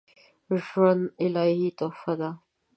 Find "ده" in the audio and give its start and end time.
2.19-2.29